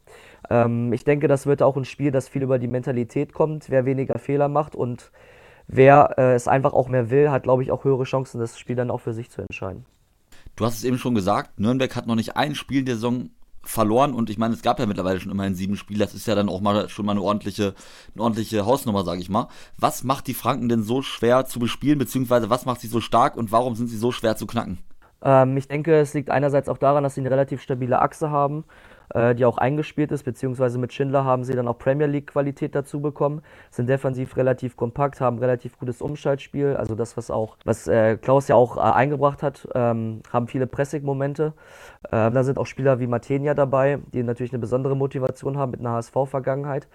[0.48, 3.84] Ähm, ich denke, das wird auch ein Spiel, das viel über die Mentalität kommt, wer
[3.84, 5.10] weniger Fehler macht und
[5.70, 8.76] wer äh, es einfach auch mehr will, hat, glaube ich, auch höhere Chancen, das Spiel
[8.76, 9.86] dann auch für sich zu entscheiden.
[10.56, 13.30] Du hast es eben schon gesagt, Nürnberg hat noch nicht ein Spiel der Saison
[13.62, 16.34] verloren und ich meine, es gab ja mittlerweile schon immerhin sieben Spiele, das ist ja
[16.34, 17.74] dann auch mal schon mal eine ordentliche,
[18.14, 19.48] eine ordentliche Hausnummer, sage ich mal.
[19.78, 23.36] Was macht die Franken denn so schwer zu bespielen, beziehungsweise was macht sie so stark
[23.36, 24.78] und warum sind sie so schwer zu knacken?
[25.22, 28.64] Ähm, ich denke, es liegt einerseits auch daran, dass sie eine relativ stabile Achse haben
[29.14, 33.00] äh, die auch eingespielt ist, beziehungsweise mit Schindler haben sie dann auch Premier League-Qualität dazu
[33.00, 38.16] bekommen, sind defensiv relativ kompakt, haben relativ gutes Umschaltspiel, also das, was auch, was äh,
[38.16, 41.52] Klaus ja auch äh, eingebracht hat, ähm, haben viele Pressing-Momente.
[42.04, 45.80] Äh, da sind auch Spieler wie Matenia dabei, die natürlich eine besondere Motivation haben mit
[45.80, 46.88] einer HSV-Vergangenheit.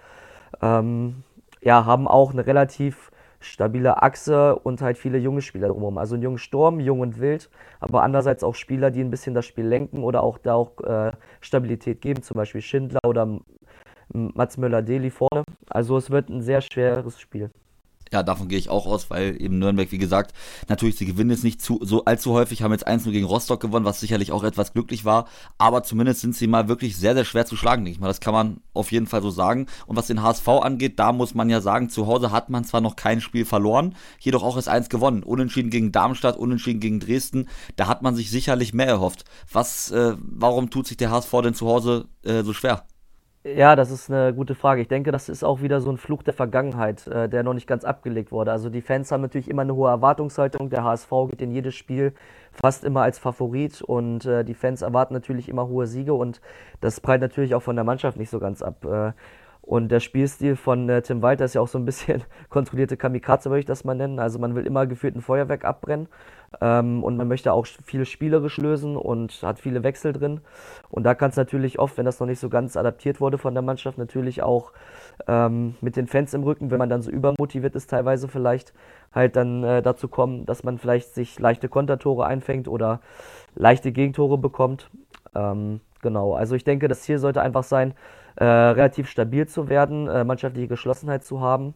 [0.62, 1.22] Ähm,
[1.60, 3.10] ja, haben auch eine relativ
[3.40, 5.98] stabile Achse und halt viele junge Spieler drumherum.
[5.98, 9.46] Also ein junger Sturm, jung und wild, aber andererseits auch Spieler, die ein bisschen das
[9.46, 13.40] Spiel lenken oder auch da auch äh, Stabilität geben, zum Beispiel Schindler oder
[14.12, 15.44] Mats Möller-Deli vorne.
[15.68, 17.50] Also es wird ein sehr schweres Spiel
[18.12, 20.32] ja, davon gehe ich auch aus, weil eben Nürnberg, wie gesagt,
[20.68, 23.84] natürlich, sie gewinnen jetzt nicht zu, so allzu häufig, haben jetzt 1-0 gegen Rostock gewonnen,
[23.84, 25.26] was sicherlich auch etwas glücklich war,
[25.58, 28.08] aber zumindest sind sie mal wirklich sehr, sehr schwer zu schlagen, denke ich mal.
[28.08, 29.66] Das kann man auf jeden Fall so sagen.
[29.86, 32.80] Und was den HSV angeht, da muss man ja sagen, zu Hause hat man zwar
[32.80, 35.22] noch kein Spiel verloren, jedoch auch erst eins gewonnen.
[35.22, 39.24] Unentschieden gegen Darmstadt, unentschieden gegen Dresden, da hat man sich sicherlich mehr erhofft.
[39.52, 42.86] Was, äh, warum tut sich der HSV denn zu Hause äh, so schwer?
[43.54, 44.82] Ja, das ist eine gute Frage.
[44.82, 47.68] Ich denke, das ist auch wieder so ein Fluch der Vergangenheit, äh, der noch nicht
[47.68, 48.50] ganz abgelegt wurde.
[48.50, 50.68] Also die Fans haben natürlich immer eine hohe Erwartungshaltung.
[50.68, 52.12] Der HSV geht in jedes Spiel
[52.50, 56.40] fast immer als Favorit und äh, die Fans erwarten natürlich immer hohe Siege und
[56.80, 58.84] das prallt natürlich auch von der Mannschaft nicht so ganz ab.
[58.84, 59.12] Äh,
[59.66, 63.50] und der Spielstil von äh, Tim Walter ist ja auch so ein bisschen kontrollierte Kamikaze,
[63.50, 64.20] würde ich das mal nennen.
[64.20, 66.06] Also man will immer gefühlt ein Feuerwerk abbrennen
[66.60, 70.40] ähm, und man möchte auch viel spielerisch lösen und hat viele Wechsel drin.
[70.88, 73.54] Und da kann es natürlich oft, wenn das noch nicht so ganz adaptiert wurde von
[73.54, 74.70] der Mannschaft, natürlich auch
[75.26, 78.72] ähm, mit den Fans im Rücken, wenn man dann so übermotiviert ist, teilweise vielleicht
[79.12, 83.00] halt dann äh, dazu kommen, dass man vielleicht sich leichte Kontertore einfängt oder
[83.56, 84.90] leichte Gegentore bekommt.
[85.34, 87.94] Ähm, genau, also ich denke, das Ziel sollte einfach sein,
[88.36, 91.74] äh, relativ stabil zu werden, äh, mannschaftliche Geschlossenheit zu haben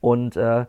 [0.00, 0.66] und äh,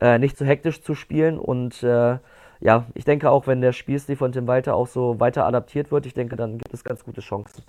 [0.00, 1.38] äh nicht zu hektisch zu spielen.
[1.38, 2.18] Und äh,
[2.60, 6.06] ja, ich denke auch, wenn der Spielstil von Tim Walter auch so weiter adaptiert wird,
[6.06, 7.64] ich denke, dann gibt es ganz gute Chancen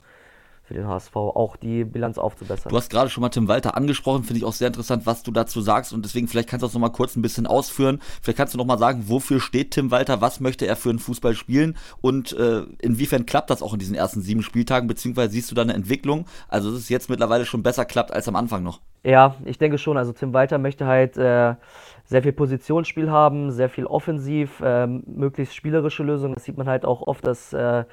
[0.67, 2.69] für den HSV, auch die Bilanz aufzubessern.
[2.69, 5.32] Du hast gerade schon mal Tim Walter angesprochen, finde ich auch sehr interessant, was du
[5.32, 7.99] dazu sagst und deswegen vielleicht kannst du das nochmal kurz ein bisschen ausführen.
[8.21, 11.36] Vielleicht kannst du nochmal sagen, wofür steht Tim Walter, was möchte er für einen Fußball
[11.36, 15.56] spielen und äh, inwiefern klappt das auch in diesen ersten sieben Spieltagen, beziehungsweise siehst du
[15.56, 16.25] da eine Entwicklung?
[16.49, 18.82] Also, dass es jetzt mittlerweile schon besser klappt als am Anfang noch.
[19.03, 19.97] Ja, ich denke schon.
[19.97, 21.56] Also, Tim Walter möchte halt äh,
[22.06, 26.34] sehr viel Positionsspiel haben, sehr viel offensiv, äh, möglichst spielerische Lösungen.
[26.34, 27.84] Das sieht man halt auch oft, dass äh,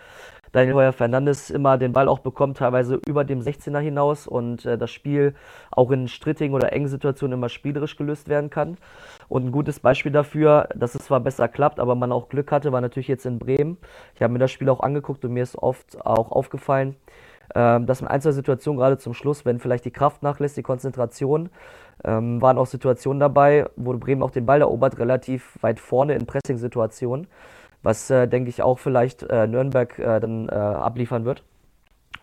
[0.55, 4.79] Daniel Heuer Fernandes immer den Ball auch bekommt, teilweise über dem 16er hinaus und äh,
[4.79, 5.35] das Spiel
[5.73, 8.77] auch in strittigen oder engen Situationen immer spielerisch gelöst werden kann.
[9.29, 12.71] Und ein gutes Beispiel dafür, dass es zwar besser klappt, aber man auch Glück hatte,
[12.71, 13.79] war natürlich jetzt in Bremen.
[14.14, 16.95] Ich habe mir das Spiel auch angeguckt und mir ist oft auch aufgefallen,
[17.57, 20.62] ähm, dass man ein, zwei Situationen gerade zum Schluss, wenn vielleicht die Kraft nachlässt, die
[20.62, 21.51] Konzentration,
[22.05, 26.27] ähm, waren auch Situationen dabei, wo Bremen auch den Ball erobert, relativ weit vorne in
[26.27, 27.27] Pressing-Situationen
[27.85, 31.44] was, äh, denke ich, auch vielleicht äh, Nürnberg äh, dann äh, abliefern wird.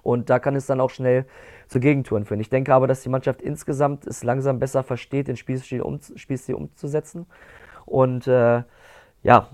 [0.02, 1.26] Und da kann es dann auch schnell
[1.68, 2.42] zu Gegentouren führen.
[2.42, 6.56] Ich denke aber, dass die Mannschaft insgesamt es langsam besser versteht, den Spielstil, um, Spielstil
[6.56, 7.28] umzusetzen.
[7.86, 8.64] Und äh,
[9.22, 9.50] ja,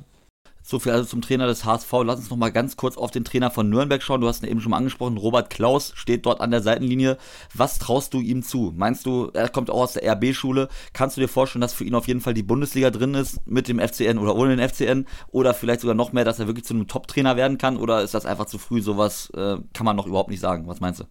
[0.68, 1.94] so viel also zum Trainer des HSV.
[2.04, 4.20] Lass uns noch mal ganz kurz auf den Trainer von Nürnberg schauen.
[4.20, 5.16] Du hast ihn eben schon mal angesprochen.
[5.16, 7.18] Robert Klaus steht dort an der Seitenlinie.
[7.56, 8.74] Was traust du ihm zu?
[8.76, 10.68] Meinst du, er kommt auch aus der RB-Schule.
[10.92, 13.70] Kannst du dir vorstellen, dass für ihn auf jeden Fall die Bundesliga drin ist mit
[13.70, 15.06] dem FCN oder ohne den FCN?
[15.30, 17.78] Oder vielleicht sogar noch mehr, dass er wirklich zu einem Top-Trainer werden kann?
[17.78, 18.82] Oder ist das einfach zu früh?
[18.82, 20.68] Sowas äh, kann man noch überhaupt nicht sagen.
[20.68, 21.06] Was meinst du?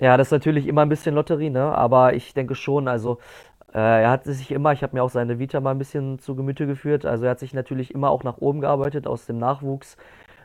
[0.00, 1.74] Ja, das ist natürlich immer ein bisschen Lotterie, ne?
[1.74, 3.18] Aber ich denke schon, also
[3.72, 6.66] er hat sich immer, ich habe mir auch seine Vita mal ein bisschen zu Gemüte
[6.66, 9.96] geführt, also er hat sich natürlich immer auch nach oben gearbeitet aus dem Nachwuchs,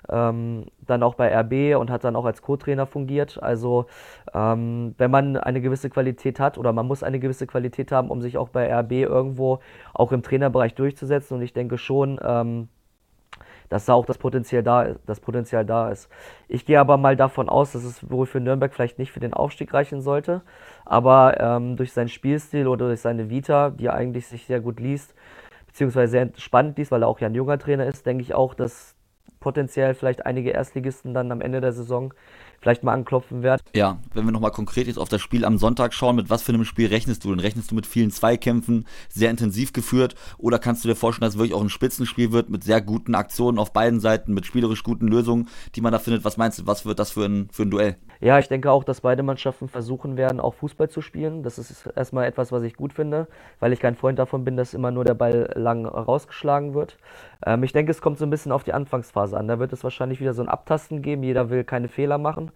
[0.09, 3.41] ähm, dann auch bei RB und hat dann auch als Co-Trainer fungiert.
[3.41, 3.86] Also
[4.33, 8.21] ähm, wenn man eine gewisse Qualität hat oder man muss eine gewisse Qualität haben, um
[8.21, 9.59] sich auch bei RB irgendwo
[9.93, 11.38] auch im Trainerbereich durchzusetzen.
[11.38, 12.67] Und ich denke schon, ähm,
[13.73, 16.07] dass da auch das Potenzial da, das Potenzial da ist.
[16.47, 19.33] Ich gehe aber mal davon aus, dass es wohl für Nürnberg vielleicht nicht für den
[19.33, 20.43] Aufstieg reichen sollte,
[20.86, 25.15] aber ähm, durch seinen Spielstil oder durch seine Vita, die eigentlich sich sehr gut liest,
[25.65, 28.53] beziehungsweise sehr spannend liest, weil er auch ja ein junger Trainer ist, denke ich auch,
[28.53, 28.95] dass
[29.39, 32.13] potenziell vielleicht einige Erstligisten dann am Ende der Saison
[32.63, 33.63] vielleicht mal anklopfen werde.
[33.76, 36.54] Ja, wenn wir nochmal konkret jetzt auf das Spiel am Sonntag schauen, mit was für
[36.54, 37.39] einem Spiel rechnest du denn?
[37.39, 41.39] Rechnest du mit vielen Zweikämpfen, sehr intensiv geführt oder kannst du dir vorstellen, dass es
[41.39, 45.08] wirklich auch ein Spitzenspiel wird mit sehr guten Aktionen auf beiden Seiten, mit spielerisch guten
[45.08, 46.23] Lösungen, die man da findet?
[46.23, 47.97] Was meinst du, was wird das für ein, für ein Duell?
[48.23, 51.43] Ja, ich denke auch, dass beide Mannschaften versuchen werden, auch Fußball zu spielen.
[51.43, 53.27] Das ist erstmal etwas, was ich gut finde,
[53.59, 56.97] weil ich kein Freund davon bin, dass immer nur der Ball lang rausgeschlagen wird.
[57.45, 59.49] Ähm, ich denke, es kommt so ein bisschen auf die Anfangsphase an.
[59.49, 61.21] Da wird es wahrscheinlich wieder so ein Abtasten geben.
[61.21, 62.51] Jeder will keine Fehler machen.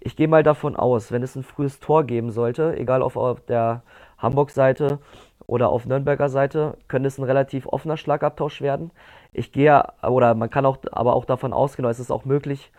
[0.00, 3.42] Ich gehe mal davon aus, wenn es ein frühes Tor geben sollte, egal ob auf
[3.42, 3.82] der
[4.16, 4.98] Hamburg-Seite
[5.46, 8.92] oder auf Nürnberger Seite, könnte es ein relativ offener Schlagabtausch werden.
[9.34, 12.72] Ich gehe, oder man kann auch, aber auch davon ausgehen, es ist auch möglich,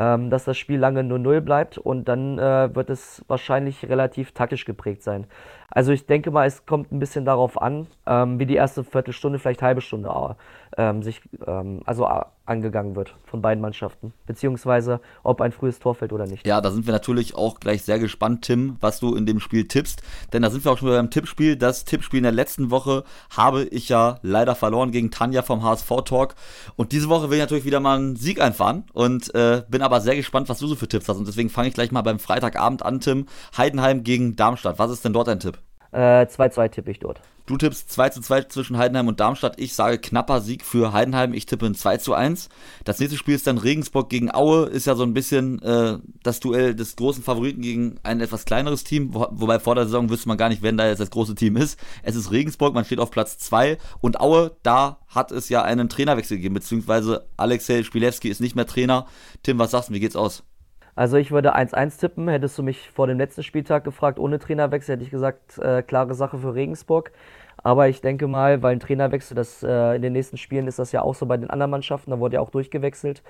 [0.00, 4.64] ähm, dass das Spiel lange 0-0 bleibt und dann äh, wird es wahrscheinlich relativ taktisch
[4.64, 5.26] geprägt sein.
[5.70, 9.38] Also ich denke mal, es kommt ein bisschen darauf an, ähm, wie die erste Viertelstunde,
[9.38, 10.10] vielleicht halbe Stunde
[10.78, 12.08] ähm, sich ähm, also
[12.50, 16.46] angegangen wird von beiden Mannschaften, beziehungsweise ob ein frühes Tor fällt oder nicht.
[16.46, 19.68] Ja, da sind wir natürlich auch gleich sehr gespannt, Tim, was du in dem Spiel
[19.68, 21.56] tippst, denn da sind wir auch schon beim Tippspiel.
[21.56, 25.88] Das Tippspiel in der letzten Woche habe ich ja leider verloren gegen Tanja vom HSV
[26.04, 26.34] Talk
[26.76, 30.00] und diese Woche will ich natürlich wieder mal einen Sieg einfahren und äh, bin aber
[30.00, 32.18] sehr gespannt, was du so für Tipps hast und deswegen fange ich gleich mal beim
[32.18, 33.26] Freitagabend an, Tim.
[33.56, 34.78] Heidenheim gegen Darmstadt.
[34.78, 35.58] Was ist denn dort dein Tipp?
[35.92, 37.20] 2-2 äh, tippe ich dort.
[37.50, 39.58] Du tippst 2 zu 2 zwischen Heidenheim und Darmstadt.
[39.58, 41.34] Ich sage knapper Sieg für Heidenheim.
[41.34, 42.48] Ich tippe ein 2 zu 1.
[42.84, 44.66] Das nächste Spiel ist dann Regensburg gegen Aue.
[44.66, 48.84] Ist ja so ein bisschen äh, das Duell des großen Favoriten gegen ein etwas kleineres
[48.84, 49.14] Team.
[49.14, 51.56] Wo, wobei vor der Saison wüsste man gar nicht, wer da jetzt das große Team
[51.56, 51.76] ist.
[52.04, 53.78] Es ist Regensburg, man steht auf Platz 2.
[54.00, 58.66] Und Aue, da hat es ja einen Trainerwechsel gegeben, beziehungsweise Alexei Spilewski ist nicht mehr
[58.66, 59.06] Trainer.
[59.42, 60.44] Tim, was sagst du, wie geht's aus?
[60.94, 62.28] Also ich würde 1-1 tippen.
[62.28, 66.14] Hättest du mich vor dem letzten Spieltag gefragt, ohne Trainerwechsel, hätte ich gesagt, äh, klare
[66.14, 67.12] Sache für Regensburg.
[67.62, 70.92] Aber ich denke mal, weil ein Trainerwechsel, das äh, in den nächsten Spielen ist das
[70.92, 73.22] ja auch so bei den anderen Mannschaften, da wurde ja auch durchgewechselt,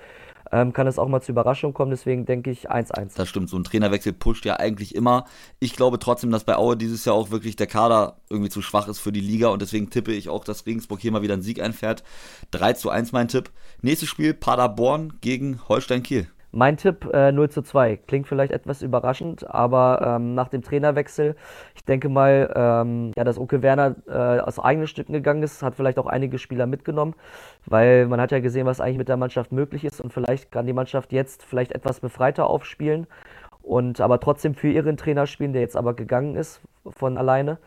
[0.51, 1.91] ähm, kann es auch mal zu Überraschungen kommen.
[1.91, 3.15] Deswegen denke ich 1-1.
[3.15, 5.25] Das stimmt, so ein Trainerwechsel pusht ja eigentlich immer.
[5.59, 8.87] Ich glaube trotzdem, dass bei Aue dieses Jahr auch wirklich der Kader irgendwie zu schwach
[8.87, 11.43] ist für die Liga und deswegen tippe ich auch, dass Regensburg hier mal wieder einen
[11.43, 12.03] Sieg einfährt.
[12.51, 13.49] 3 zu 1 mein Tipp.
[13.81, 16.27] Nächstes Spiel Paderborn gegen Holstein Kiel.
[16.53, 17.97] Mein Tipp äh, 0 zu 2.
[18.07, 21.35] Klingt vielleicht etwas überraschend, aber ähm, nach dem Trainerwechsel,
[21.75, 25.75] ich denke mal, ähm, ja, dass Uke Werner äh, aus eigenen Stücken gegangen ist, hat
[25.75, 27.15] vielleicht auch einige Spieler mitgenommen,
[27.65, 30.65] weil man hat ja gesehen, was eigentlich mit der Mannschaft möglich ist und vielleicht kann
[30.65, 33.07] die Mannschaft jetzt vielleicht etwas befreiter aufspielen
[33.61, 37.59] und aber trotzdem für ihren Trainer spielen, der jetzt aber gegangen ist von alleine.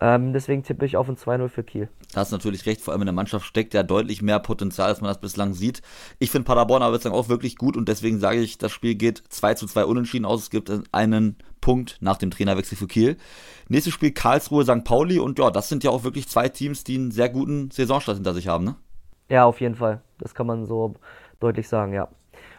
[0.00, 1.88] Ähm, deswegen tippe ich auf ein 2-0 für Kiel.
[2.12, 5.00] Da hast natürlich recht, vor allem in der Mannschaft steckt ja deutlich mehr Potenzial, als
[5.00, 5.82] man das bislang sieht.
[6.18, 9.22] Ich finde Paderborn aber bislang auch wirklich gut und deswegen sage ich, das Spiel geht
[9.28, 10.42] 2 zu 2 unentschieden aus.
[10.42, 13.16] Es gibt einen Punkt nach dem Trainerwechsel für Kiel.
[13.68, 14.84] Nächstes Spiel Karlsruhe, St.
[14.84, 18.16] Pauli und ja, das sind ja auch wirklich zwei Teams, die einen sehr guten Saisonstart
[18.16, 18.76] hinter sich haben, ne?
[19.28, 20.00] Ja, auf jeden Fall.
[20.18, 20.94] Das kann man so
[21.38, 22.08] deutlich sagen, ja.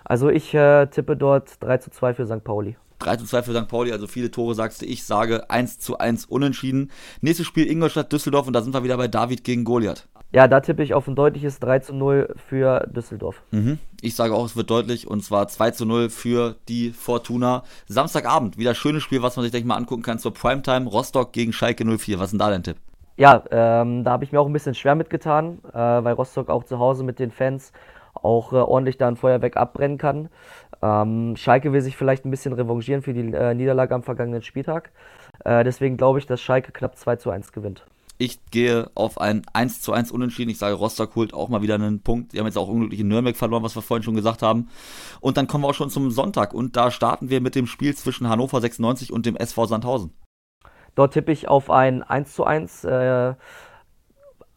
[0.04, 2.44] Also ich äh, tippe dort 3 zu 2 für St.
[2.44, 2.78] Pauli.
[3.02, 3.68] 3 zu 2 für St.
[3.68, 4.86] Pauli, also viele Tore sagst du.
[4.86, 6.92] Ich sage 1 zu 1 unentschieden.
[7.22, 10.08] Nächstes Spiel Ingolstadt, Düsseldorf und da sind wir wieder bei David gegen Goliath.
[10.34, 13.44] Ja, da tippe ich auf ein deutliches 3 zu 0 für Düsseldorf.
[13.52, 13.80] Mhm.
[14.02, 17.64] Ich sage auch, es wird deutlich und zwar 2 zu 0 für die Fortuna.
[17.88, 20.90] Samstagabend, wieder schönes Spiel, was man sich, denke ich mal, angucken kann zur Primetime.
[20.90, 22.20] Rostock gegen Schalke 04.
[22.20, 22.78] Was ist denn da dein Tipp?
[23.18, 26.64] Ja, ähm, da habe ich mir auch ein bisschen schwer mitgetan, äh, weil Rostock auch
[26.64, 27.74] zu Hause mit den Fans
[28.14, 30.30] auch äh, ordentlich da ein Feuerwerk abbrennen kann.
[30.82, 34.92] Ähm, Schalke will sich vielleicht ein bisschen revanchieren für die äh, Niederlage am vergangenen Spieltag.
[35.44, 37.86] Äh, deswegen glaube ich, dass Schalke knapp 2 zu 1 gewinnt.
[38.18, 40.52] Ich gehe auf ein 1 zu 1 Unentschieden.
[40.52, 42.34] Ich sage, Rostock holt auch mal wieder einen Punkt.
[42.34, 44.70] Die haben jetzt auch unglücklich in Nürnberg verloren, was wir vorhin schon gesagt haben.
[45.22, 46.54] Und dann kommen wir auch schon zum Sonntag.
[46.54, 50.14] Und da starten wir mit dem Spiel zwischen Hannover 96 und dem SV Sandhausen.
[50.94, 52.84] Dort tippe ich auf ein 1 zu 1.
[52.84, 53.34] Äh,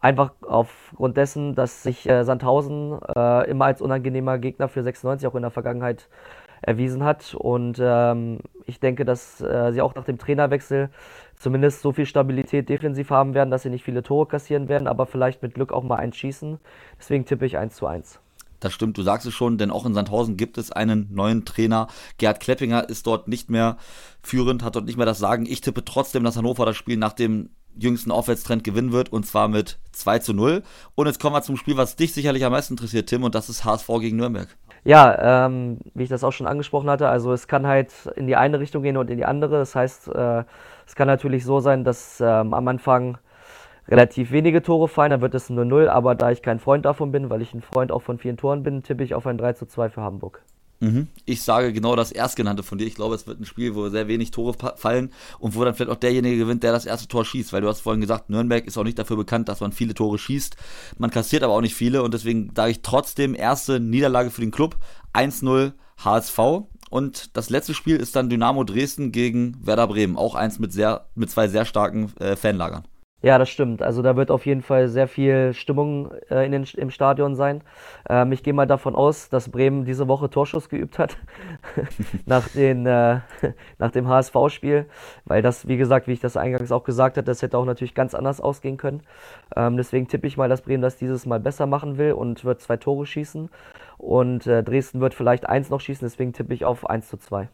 [0.05, 5.33] Einfach aufgrund dessen, dass sich äh, Sandhausen äh, immer als unangenehmer Gegner für 96 auch
[5.33, 6.09] in der Vergangenheit
[6.61, 7.33] erwiesen hat.
[7.33, 8.37] Und ähm,
[8.67, 10.91] ich denke, dass äh, sie auch nach dem Trainerwechsel
[11.39, 15.07] zumindest so viel Stabilität defensiv haben werden, dass sie nicht viele Tore kassieren werden, aber
[15.07, 16.59] vielleicht mit Glück auch mal eins schießen.
[16.99, 18.19] Deswegen tippe ich 1 zu 1.
[18.59, 21.87] das stimmt, du sagst es schon, denn auch in Sandhausen gibt es einen neuen Trainer.
[22.19, 23.77] Gerd Kleppinger ist dort nicht mehr
[24.21, 25.47] führend, hat dort nicht mehr das Sagen.
[25.47, 29.47] Ich tippe trotzdem, dass Hannover das Spiel nach dem jüngsten Aufwärtstrend gewinnen wird und zwar
[29.47, 30.63] mit 2 zu 0.
[30.95, 33.49] Und jetzt kommen wir zum Spiel, was dich sicherlich am meisten interessiert, Tim, und das
[33.49, 34.47] ist HSV gegen Nürnberg.
[34.83, 38.35] Ja, ähm, wie ich das auch schon angesprochen hatte, also es kann halt in die
[38.35, 39.57] eine Richtung gehen und in die andere.
[39.57, 40.43] Das heißt, äh,
[40.85, 43.17] es kann natürlich so sein, dass ähm, am Anfang
[43.87, 47.11] relativ wenige Tore fallen, dann wird es nur 0, aber da ich kein Freund davon
[47.11, 49.53] bin, weil ich ein Freund auch von vielen Toren bin, tippe ich auf ein 3
[49.53, 50.43] zu 2 für Hamburg.
[50.79, 51.07] Mhm.
[51.25, 52.85] Ich sage genau das Erstgenannte von dir.
[52.85, 55.91] Ich glaube, es wird ein Spiel, wo sehr wenig Tore fallen und wo dann vielleicht
[55.91, 57.53] auch derjenige gewinnt, der das erste Tor schießt.
[57.53, 60.17] Weil du hast vorhin gesagt, Nürnberg ist auch nicht dafür bekannt, dass man viele Tore
[60.17, 60.55] schießt.
[60.97, 64.51] Man kassiert aber auch nicht viele und deswegen sage ich trotzdem erste Niederlage für den
[64.51, 64.77] Club.
[65.13, 66.39] 1-0 HSV.
[66.89, 70.17] Und das letzte Spiel ist dann Dynamo Dresden gegen Werder Bremen.
[70.17, 72.83] Auch eins mit, sehr, mit zwei sehr starken äh, Fanlagern.
[73.21, 73.81] Ja, das stimmt.
[73.81, 77.63] Also da wird auf jeden Fall sehr viel Stimmung äh, in den, im Stadion sein.
[78.07, 81.17] Ähm, ich gehe mal davon aus, dass Bremen diese Woche Torschuss geübt hat
[82.27, 83.21] nach, den, äh,
[83.79, 84.85] nach dem HSV-Spiel,
[85.25, 87.95] weil das, wie gesagt, wie ich das eingangs auch gesagt habe, das hätte auch natürlich
[87.95, 89.01] ganz anders ausgehen können.
[89.55, 92.61] Ähm, deswegen tippe ich mal, dass Bremen das dieses Mal besser machen will und wird
[92.61, 93.49] zwei Tore schießen.
[93.97, 97.49] Und äh, Dresden wird vielleicht eins noch schießen, deswegen tippe ich auf 1 zu 2.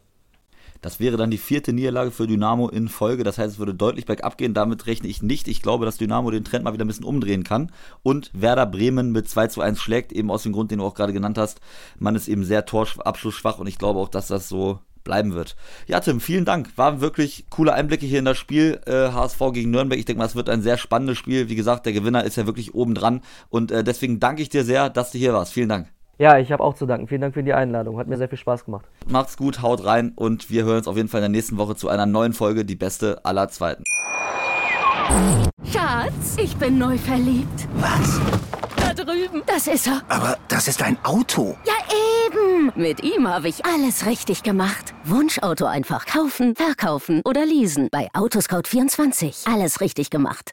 [0.82, 3.24] Das wäre dann die vierte Niederlage für Dynamo in Folge.
[3.24, 4.52] Das heißt, es würde deutlich bergab gehen.
[4.52, 5.48] Damit rechne ich nicht.
[5.48, 7.70] Ich glaube, dass Dynamo den Trend mal wieder ein bisschen umdrehen kann.
[8.02, 10.94] Und Werder Bremen mit 2 zu 1 schlägt, eben aus dem Grund, den du auch
[10.94, 11.60] gerade genannt hast.
[11.98, 15.56] Man ist eben sehr torabschlussschwach und ich glaube auch, dass das so bleiben wird.
[15.86, 16.76] Ja, Tim, vielen Dank.
[16.76, 18.80] Waren wirklich coole Einblicke hier in das Spiel.
[18.86, 19.98] Äh, HSV gegen Nürnberg.
[19.98, 21.48] Ich denke mal, es wird ein sehr spannendes Spiel.
[21.48, 23.22] Wie gesagt, der Gewinner ist ja wirklich oben dran.
[23.50, 25.52] Und äh, deswegen danke ich dir sehr, dass du hier warst.
[25.52, 25.92] Vielen Dank.
[26.18, 27.08] Ja, ich habe auch zu danken.
[27.08, 27.98] Vielen Dank für die Einladung.
[27.98, 28.84] Hat mir sehr viel Spaß gemacht.
[29.08, 31.74] Macht's gut, haut rein und wir hören uns auf jeden Fall in der nächsten Woche
[31.74, 33.82] zu einer neuen Folge, die beste aller Zweiten.
[35.64, 37.66] Schatz, ich bin neu verliebt.
[37.74, 38.20] Was?
[38.76, 39.42] Da drüben.
[39.46, 40.02] Das ist er.
[40.08, 41.56] Aber das ist ein Auto.
[41.66, 41.74] Ja,
[42.26, 42.72] eben.
[42.74, 44.94] Mit ihm habe ich alles richtig gemacht.
[45.04, 47.88] Wunschauto einfach kaufen, verkaufen oder leasen.
[47.90, 49.52] Bei Autoscout24.
[49.52, 50.52] Alles richtig gemacht.